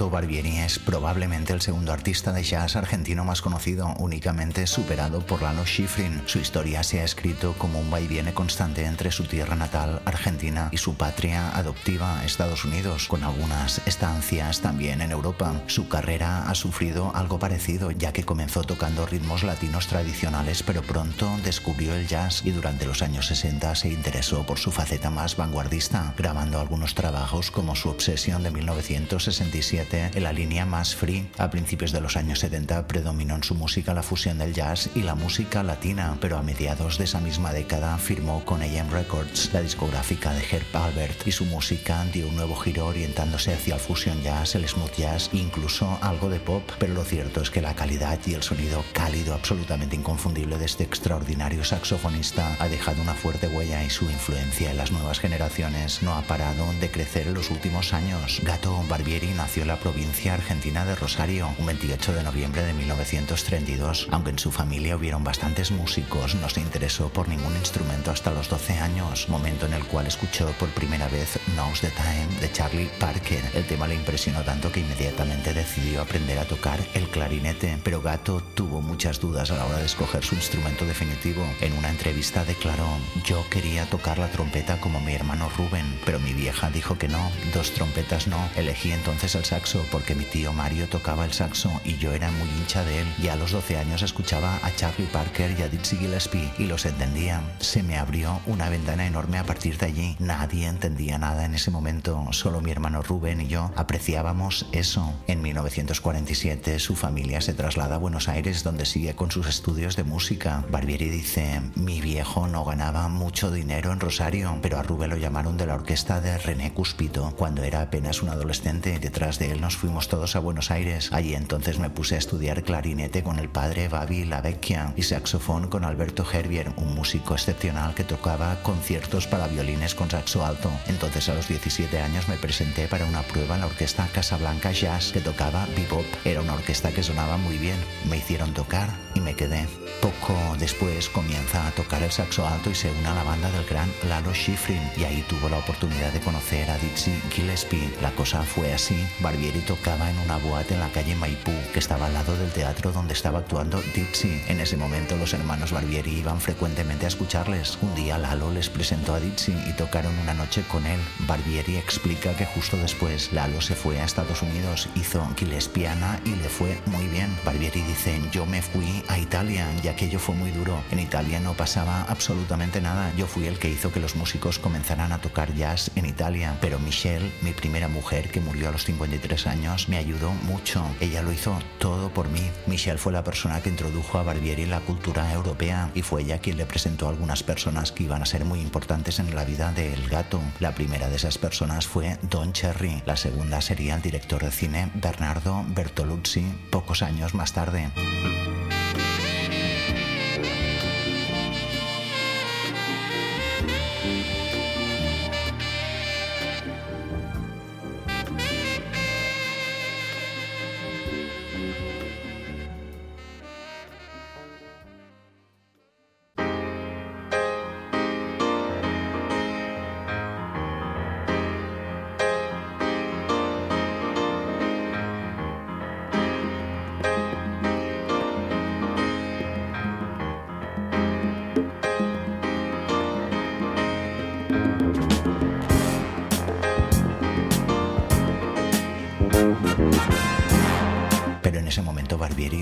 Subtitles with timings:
[0.00, 5.42] Gato Barbieri es probablemente el segundo artista de jazz argentino más conocido, únicamente superado por
[5.42, 6.22] Lalo Schifrin.
[6.24, 10.78] Su historia se ha escrito como un vaiviene constante entre su tierra natal, Argentina, y
[10.78, 15.60] su patria adoptiva, Estados Unidos, con algunas estancias también en Europa.
[15.66, 21.30] Su carrera ha sufrido algo parecido, ya que comenzó tocando ritmos latinos tradicionales, pero pronto
[21.44, 26.14] descubrió el jazz y durante los años 60 se interesó por su faceta más vanguardista,
[26.16, 31.28] grabando algunos trabajos como su obsesión de 1967 en la línea más free.
[31.38, 35.02] A principios de los años 70 predominó en su música la fusión del jazz y
[35.02, 39.62] la música latina, pero a mediados de esa misma década firmó con AM Records, la
[39.62, 44.22] discográfica de Herb Albert, y su música dio un nuevo giro orientándose hacia el fusion
[44.22, 47.74] jazz, el smooth jazz e incluso algo de pop, pero lo cierto es que la
[47.74, 53.48] calidad y el sonido cálido absolutamente inconfundible de este extraordinario saxofonista ha dejado una fuerte
[53.48, 57.50] huella y su influencia en las nuevas generaciones no ha parado de crecer en los
[57.50, 58.40] últimos años.
[58.44, 64.08] Gato Barbieri nació en la provincia argentina de Rosario, un 28 de noviembre de 1932.
[64.10, 68.48] Aunque en su familia hubieron bastantes músicos, no se interesó por ningún instrumento hasta los
[68.48, 72.90] 12 años, momento en el cual escuchó por primera vez Now's the Time de Charlie
[72.98, 73.44] Parker.
[73.54, 78.42] El tema le impresionó tanto que inmediatamente decidió aprender a tocar el clarinete, pero Gato
[78.56, 81.46] tuvo muchas dudas a la hora de escoger su instrumento definitivo.
[81.60, 82.88] En una entrevista declaró,
[83.24, 87.30] yo quería tocar la trompeta como mi hermano Rubén, pero mi vieja dijo que no,
[87.54, 88.50] dos trompetas no.
[88.56, 92.48] Elegí entonces el saxo porque mi tío Mario tocaba el saxo y yo era muy
[92.48, 93.06] hincha de él.
[93.22, 96.86] Ya a los 12 años escuchaba a Charlie Parker y a Dizzy Gillespie y los
[96.86, 97.42] entendía.
[97.58, 100.16] Se me abrió una ventana enorme a partir de allí.
[100.18, 105.12] Nadie entendía nada en ese momento, solo mi hermano Rubén y yo apreciábamos eso.
[105.26, 110.04] En 1947 su familia se traslada a Buenos Aires donde sigue con sus estudios de
[110.04, 110.64] música.
[110.70, 115.58] Barbieri dice, mi viejo no ganaba mucho dinero en Rosario, pero a Rubén lo llamaron
[115.58, 118.98] de la orquesta de René Cuspito cuando era apenas un adolescente.
[118.98, 121.08] Detrás de nos fuimos todos a Buenos Aires.
[121.12, 125.84] Allí entonces me puse a estudiar clarinete con el padre Babi Lavecchia y saxofón con
[125.84, 130.70] Alberto Herbier, un músico excepcional que tocaba conciertos para violines con saxo alto.
[130.86, 135.10] Entonces a los 17 años me presenté para una prueba en la orquesta Casablanca Jazz
[135.12, 136.04] que tocaba bebop.
[136.24, 137.76] Era una orquesta que sonaba muy bien.
[138.08, 139.66] Me hicieron tocar y me quedé.
[140.00, 143.64] Poco después comienza a tocar el saxo alto y se une a la banda del
[143.64, 147.90] gran Lalo Schifrin y ahí tuvo la oportunidad de conocer a Dizzy Gillespie.
[148.00, 148.96] La cosa fue así.
[149.40, 152.92] Barbieri tocaba en una boate en la calle Maipú que estaba al lado del teatro
[152.92, 154.42] donde estaba actuando Dizzy.
[154.48, 157.78] En ese momento los hermanos Barbieri iban frecuentemente a escucharles.
[157.80, 161.00] Un día Lalo les presentó a Dizzy y tocaron una noche con él.
[161.20, 166.50] Barbieri explica que justo después Lalo se fue a Estados Unidos, hizo Gillespiana y le
[166.50, 167.34] fue muy bien.
[167.42, 170.84] Barbieri dice, yo me fui a Italia y aquello fue muy duro.
[170.90, 173.10] En Italia no pasaba absolutamente nada.
[173.16, 176.58] Yo fui el que hizo que los músicos comenzaran a tocar jazz en Italia.
[176.60, 180.84] Pero Michelle, mi primera mujer que murió a los 53 años, me ayudó mucho.
[181.00, 182.50] Ella lo hizo todo por mí.
[182.66, 186.38] Michelle fue la persona que introdujo a Barbieri en la cultura europea y fue ella
[186.38, 189.72] quien le presentó a algunas personas que iban a ser muy importantes en la vida
[189.72, 190.40] del gato.
[190.58, 193.02] La primera de esas personas fue Don Cherry.
[193.06, 197.90] La segunda sería el director de cine Bernardo Bertolucci pocos años más tarde.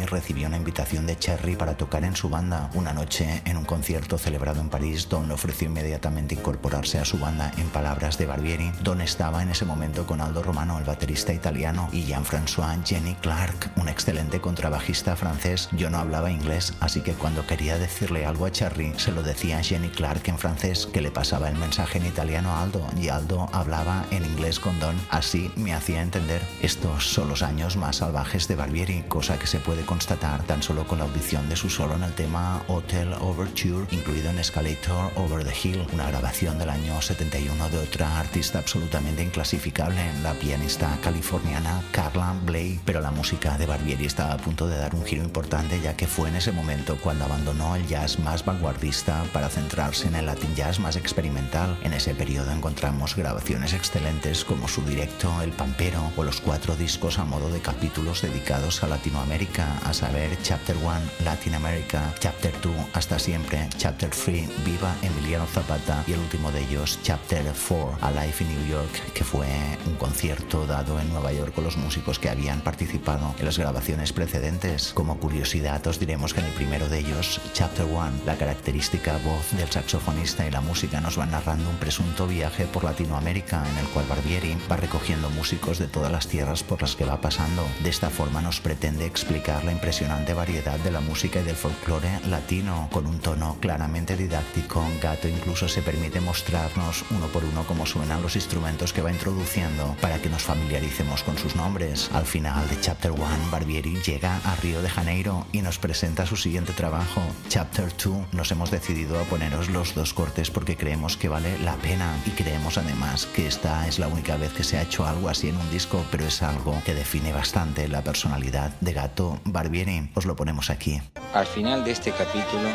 [0.06, 2.70] Recibió una invitación de Cherry para tocar en su banda.
[2.74, 7.18] Una noche, en un concierto celebrado en París, Don le ofreció inmediatamente incorporarse a su
[7.18, 8.72] banda en palabras de Barbieri.
[8.82, 13.70] Don estaba en ese momento con Aldo Romano, el baterista italiano, y Jean-François Jenny Clark,
[13.76, 15.68] un excelente contrabajista francés.
[15.72, 19.58] Yo no hablaba inglés, así que cuando quería decirle algo a Cherry, se lo decía
[19.58, 23.08] a Jenny Clark en francés, que le pasaba el mensaje en italiano a Aldo, y
[23.08, 24.96] Aldo hablaba en inglés con Don.
[25.10, 26.42] Así me hacía entender.
[26.62, 30.86] Estos son los años más salvajes de Barbieri Cosa que se puede constatar tan solo
[30.86, 35.44] con la audición de su solo en el tema Hotel Overture, incluido en Escalator Over
[35.44, 41.82] the Hill, una grabación del año 71 de otra artista absolutamente inclasificable, la pianista californiana
[41.92, 45.80] Carla Bley, pero la música de Barbieri estaba a punto de dar un giro importante
[45.80, 50.16] ya que fue en ese momento cuando abandonó el jazz más vanguardista para centrarse en
[50.16, 51.78] el latin jazz más experimental.
[51.82, 57.18] En ese periodo encontramos grabaciones excelentes como su directo El Pampero o los cuatro discos
[57.18, 62.74] a modo de capítulos dedicados a Latinoamérica, a saber Chapter 1 Latin America, Chapter 2
[62.92, 68.34] Hasta Siempre, Chapter 3 Viva Emiliano Zapata y el último de ellos Chapter 4 Alive
[68.40, 69.46] in New York, que fue
[69.86, 74.12] un concierto dado en Nueva York con los músicos que habían participado en las grabaciones
[74.12, 74.92] precedentes.
[74.94, 79.50] Como curiosidad os diremos que en el primero de ellos, Chapter 1, la característica voz
[79.52, 83.86] del saxofonista y la música nos van narrando un presunto viaje por Latinoamérica en el
[83.88, 87.66] cual Barbieri va recogiendo músicos de todas las tierras por las que va pasando.
[87.82, 92.20] De esta forma nos pretende explicar la impresionante variedad de la música y del folclore
[92.28, 94.86] latino con un tono claramente didáctico.
[95.02, 99.96] Gato incluso se permite mostrarnos uno por uno cómo suenan los instrumentos que va introduciendo
[100.00, 102.08] para que nos familiaricemos con sus nombres.
[102.14, 106.36] Al final de Chapter 1, Barbieri llega a Río de Janeiro y nos presenta su
[106.36, 108.32] siguiente trabajo, Chapter 2.
[108.32, 112.30] Nos hemos decidido a poneros los dos cortes porque creemos que vale la pena y
[112.30, 115.56] creemos además que esta es la única vez que se ha hecho algo así en
[115.56, 120.10] un disco, pero es algo que define bastante la personalidad de Gato Barbieri.
[120.14, 121.00] Os lo ponemos aquí.
[121.34, 122.68] Al final de este capítulo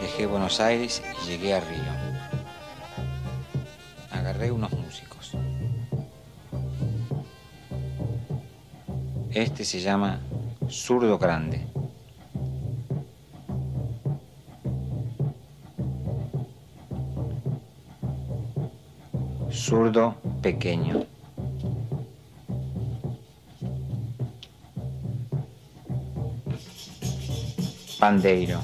[0.00, 1.92] dejé Buenos Aires y llegué a Río.
[4.10, 5.32] Agarré unos músicos.
[9.30, 10.20] Este se llama
[10.70, 11.66] Zurdo Grande.
[19.52, 21.15] Zurdo pequeño.
[28.06, 28.60] Pandeiro.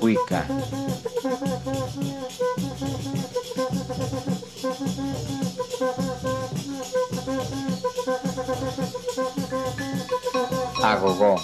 [0.00, 0.46] Cuica.
[10.82, 11.36] Agogó.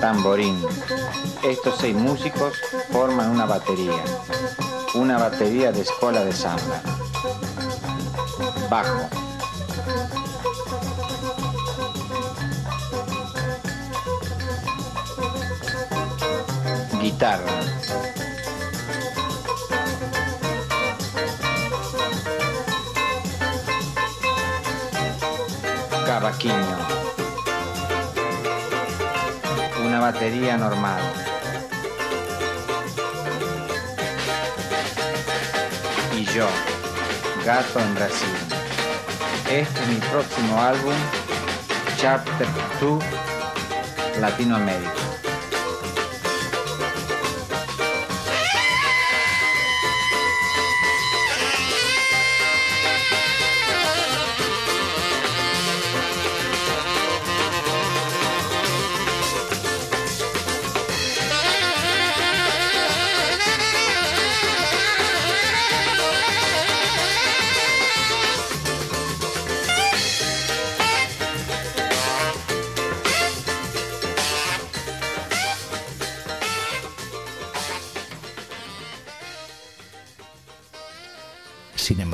[0.00, 0.64] Tamborín.
[1.42, 2.54] Estos seis músicos
[2.92, 4.02] forman una batería.
[4.94, 6.80] Una batería de escuela de samba.
[8.70, 9.08] Bajo.
[17.00, 17.44] Guitarra.
[26.06, 27.07] Cavaquinho.
[29.98, 31.00] Una batería normal.
[36.16, 36.46] Y yo,
[37.44, 38.28] gato en Brasil.
[39.50, 40.94] Este es mi próximo álbum,
[41.96, 42.46] Chapter
[42.80, 43.04] 2,
[44.20, 44.97] Latinoamérica.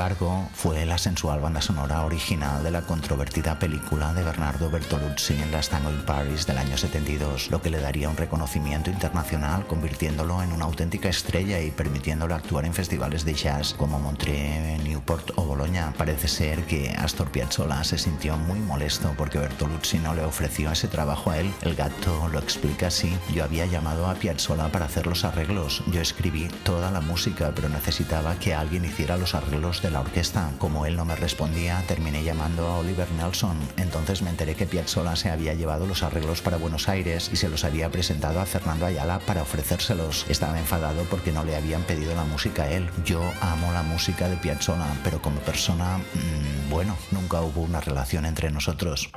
[0.05, 5.51] Embargo, fue la sensual banda sonora original de la controvertida película de Bernardo Bertolucci en
[5.51, 10.43] la Tango in Paris del año 72, lo que le daría un reconocimiento internacional, convirtiéndolo
[10.43, 15.43] en una auténtica estrella y permitiéndole actuar en festivales de jazz como Montreux, Newport o
[15.43, 15.91] Boloña.
[15.97, 20.87] Parece ser que Astor Piazzolla se sintió muy molesto porque Bertolucci no le ofreció ese
[20.87, 21.51] trabajo a él.
[21.63, 25.83] El gato lo explica así: Yo había llamado a Piazzolla para hacer los arreglos.
[25.87, 30.51] Yo escribí toda la música, pero necesitaba que alguien hiciera los arreglos de la orquesta.
[30.59, 33.57] Como él no me respondía, terminé llamando a Oliver Nelson.
[33.77, 37.47] Entonces me enteré que Piazzolla se había llevado los arreglos para Buenos Aires y se
[37.47, 40.25] los había presentado a Fernando Ayala para ofrecérselos.
[40.27, 42.89] Estaba enfadado porque no le habían pedido la música a él.
[43.05, 48.25] Yo amo la música de Piazzolla, pero como persona, mmm, bueno, nunca hubo una relación
[48.25, 49.09] entre nosotros.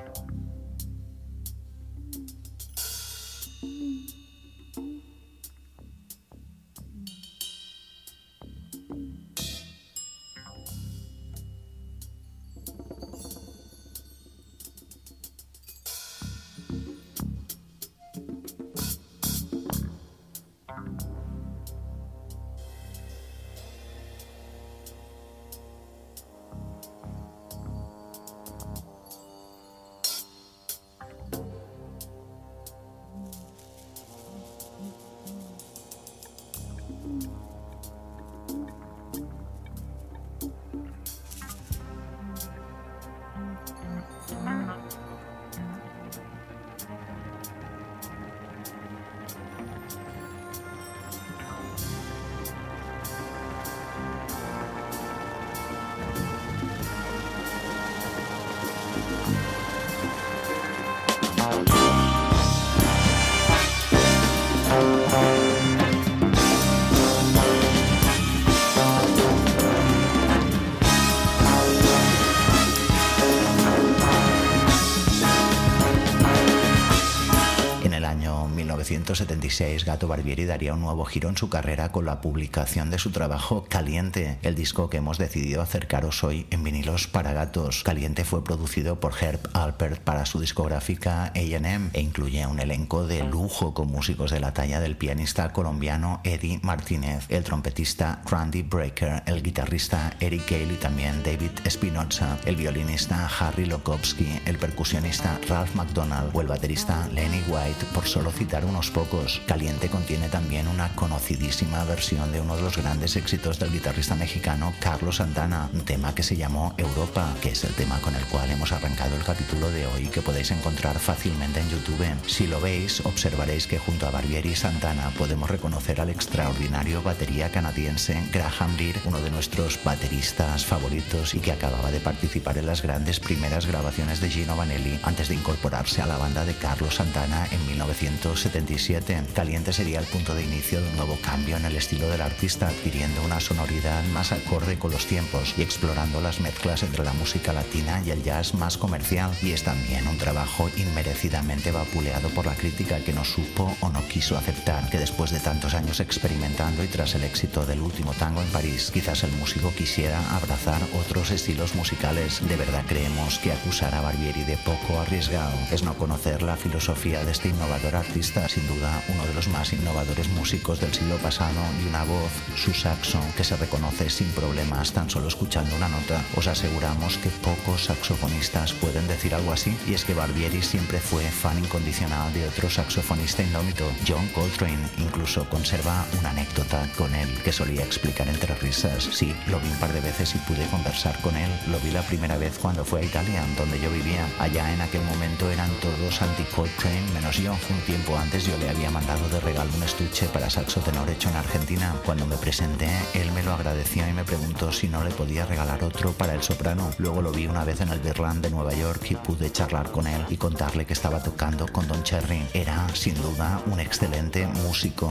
[79.28, 83.10] 1976, Gato Barbieri daría un nuevo giro en su carrera con la publicación de su
[83.10, 87.82] trabajo Caliente, el disco que hemos decidido acercaros hoy en vinilos para gatos.
[87.84, 93.22] Caliente fue producido por Herb Alpert para su discográfica AM e incluye un elenco de
[93.22, 99.24] lujo con músicos de la talla del pianista colombiano Eddie Martínez, el trompetista Randy Breaker,
[99.26, 105.74] el guitarrista Eric Cale y también David Spinoza, el violinista Harry Lokowski, el percusionista Ralph
[105.74, 109.17] McDonald o el baterista Lenny White, por solo citar unos pocos.
[109.46, 114.72] Caliente contiene también una conocidísima versión de uno de los grandes éxitos del guitarrista mexicano
[114.80, 118.50] Carlos Santana, un tema que se llamó Europa, que es el tema con el cual
[118.50, 122.06] hemos arrancado el capítulo de hoy que podéis encontrar fácilmente en YouTube.
[122.26, 127.50] Si lo veis, observaréis que junto a Barbieri y Santana podemos reconocer al extraordinario batería
[127.50, 132.82] canadiense Graham Lear, uno de nuestros bateristas favoritos y que acababa de participar en las
[132.82, 137.48] grandes primeras grabaciones de Gino Vanelli antes de incorporarse a la banda de Carlos Santana
[137.50, 139.07] en 1977.
[139.34, 142.68] Caliente sería el punto de inicio de un nuevo cambio en el estilo del artista,
[142.68, 147.54] adquiriendo una sonoridad más acorde con los tiempos y explorando las mezclas entre la música
[147.54, 149.30] latina y el jazz más comercial.
[149.40, 154.06] Y es también un trabajo inmerecidamente vapuleado por la crítica que no supo o no
[154.08, 158.42] quiso aceptar que después de tantos años experimentando y tras el éxito del último tango
[158.42, 162.46] en París, quizás el músico quisiera abrazar otros estilos musicales.
[162.46, 167.24] De verdad creemos que acusar a Barbieri de poco arriesgado es no conocer la filosofía
[167.24, 171.60] de este innovador artista, sin duda uno de los más innovadores músicos del siglo pasado
[171.82, 176.22] y una voz, su saxo, que se reconoce sin problemas tan solo escuchando una nota.
[176.36, 181.24] Os aseguramos que pocos saxofonistas pueden decir algo así y es que Barbieri siempre fue
[181.24, 184.88] fan incondicional de otro saxofonista indómito, John Coltrane.
[184.98, 189.08] Incluso conserva una anécdota con él que solía explicar entre risas.
[189.12, 191.50] Sí, lo vi un par de veces y pude conversar con él.
[191.70, 194.26] Lo vi la primera vez cuando fue a Italia, donde yo vivía.
[194.38, 197.52] Allá en aquel momento eran todos anti-Coltrane, menos yo.
[197.52, 201.28] Un tiempo antes yo le había mandado de regalo un estuche para saxo tenor hecho
[201.28, 201.94] en Argentina.
[202.06, 205.82] Cuando me presenté, él me lo agradeció y me preguntó si no le podía regalar
[205.82, 206.90] otro para el soprano.
[206.98, 210.06] Luego lo vi una vez en el Birland de Nueva York y pude charlar con
[210.06, 212.46] él y contarle que estaba tocando con Don Cherry.
[212.54, 215.08] Era, sin duda, un excelente músico.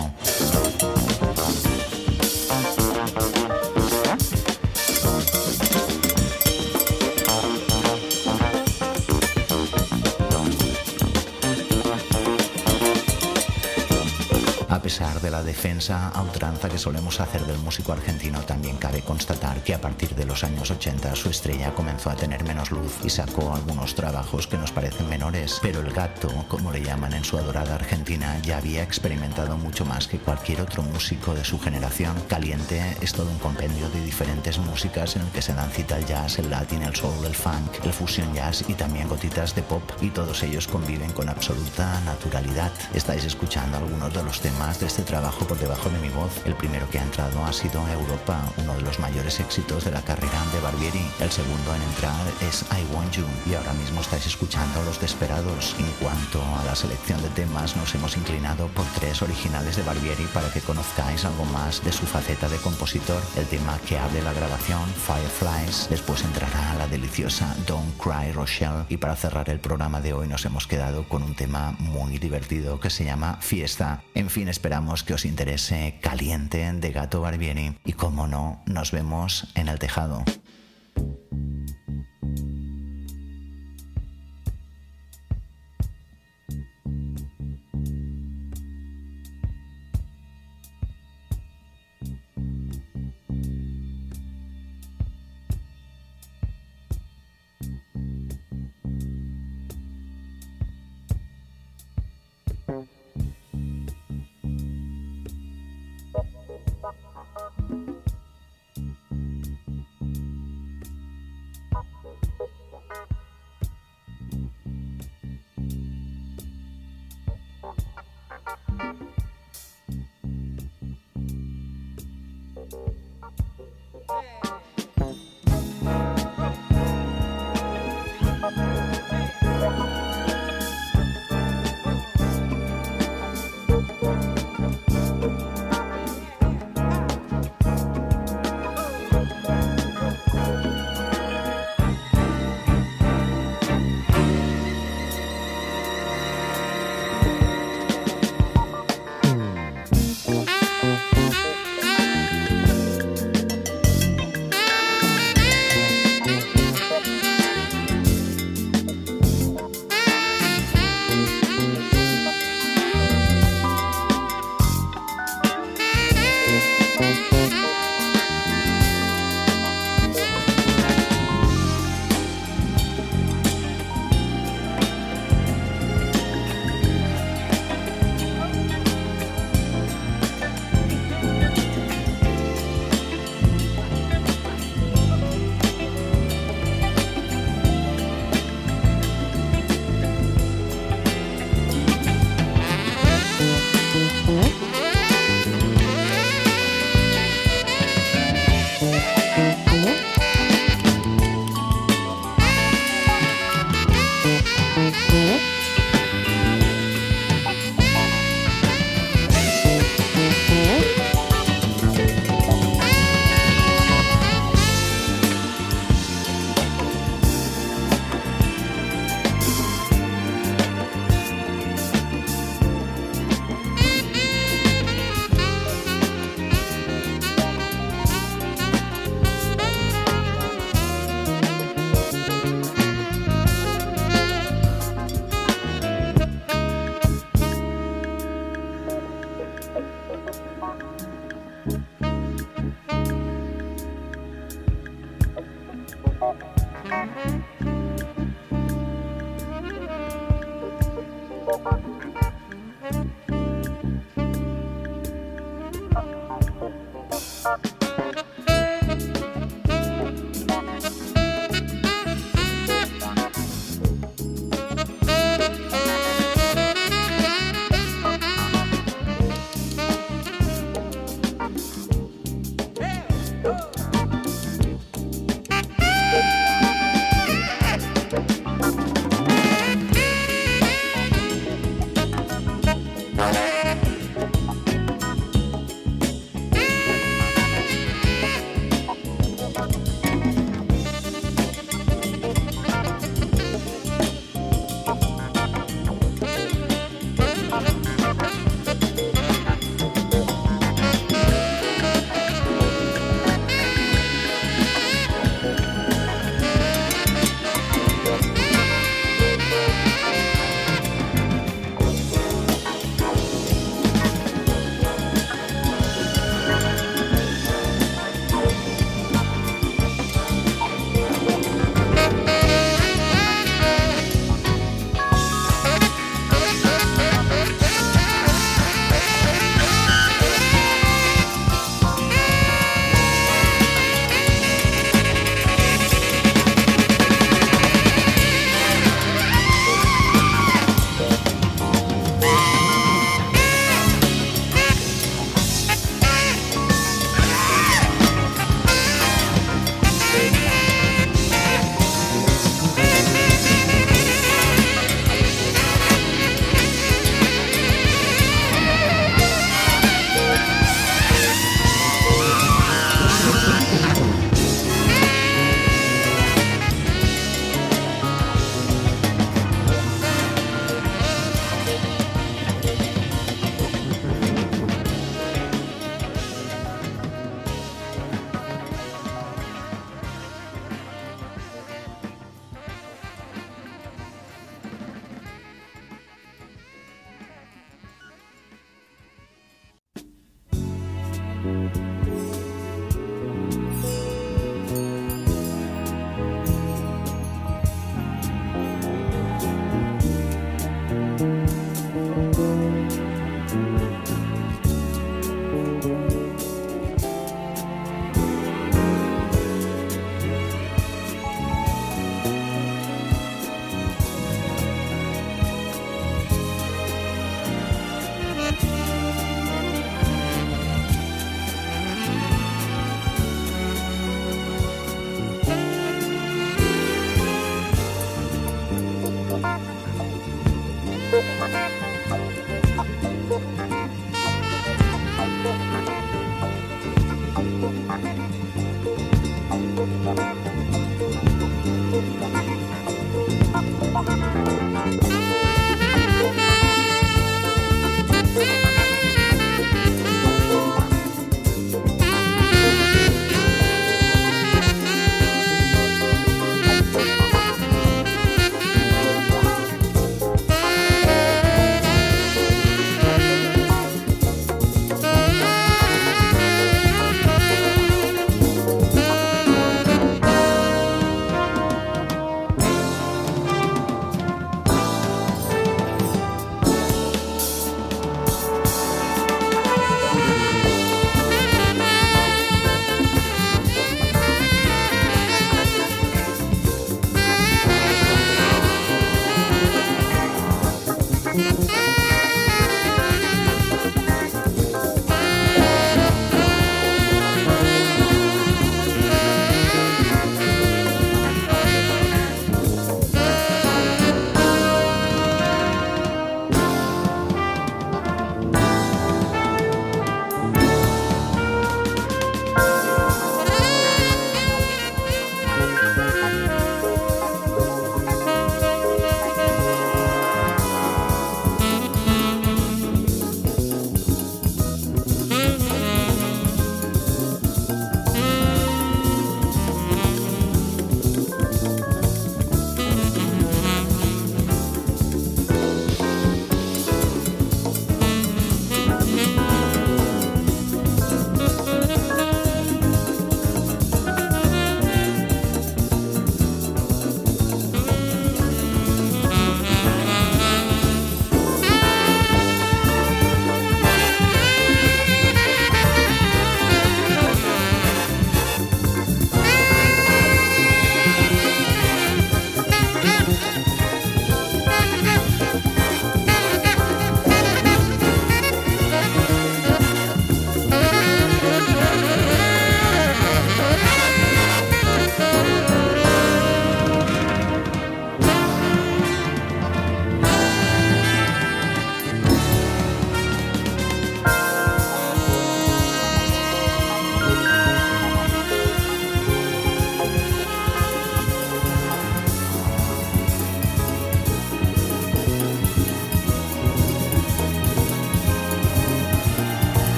[14.81, 19.63] Pesar de la defensa a ultranza que solemos hacer del músico argentino, también cabe constatar
[19.63, 23.09] que a partir de los años 80 su estrella comenzó a tener menos luz y
[23.09, 27.37] sacó algunos trabajos que nos parecen menores, pero el gato, como le llaman en su
[27.37, 32.15] adorada Argentina, ya había experimentado mucho más que cualquier otro músico de su generación.
[32.27, 36.05] Caliente es todo un compendio de diferentes músicas en el que se dan cita el
[36.05, 39.83] jazz, el latín, el soul, el funk, el fusion jazz y también gotitas de pop
[40.01, 42.71] y todos ellos conviven con absoluta naturalidad.
[42.93, 46.45] Estáis escuchando algunos de los temas de este trabajo por debajo de mi voz.
[46.45, 50.01] El primero que ha entrado ha sido Europa, uno de los mayores éxitos de la
[50.01, 51.09] carrera de Barbieri.
[51.21, 55.73] El segundo en entrar es I Want You y ahora mismo estáis escuchando Los Desperados.
[55.79, 60.25] En cuanto a la selección de temas, nos hemos inclinado por tres originales de Barbieri
[60.33, 63.21] para que conozcáis algo más de su faceta de compositor.
[63.37, 68.97] El tema que abre la grabación, Fireflies, después entrará la deliciosa Don't Cry Rochelle y
[68.97, 72.89] para cerrar el programa de hoy nos hemos quedado con un tema muy divertido que
[72.89, 74.03] se llama Fiesta.
[74.13, 79.45] En fin, Esperamos que os interese Caliente de Gato Barbieri y como no, nos vemos
[79.53, 80.25] en el tejado.